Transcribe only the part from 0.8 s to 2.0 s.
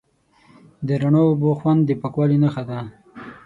د رڼو اوبو خوند د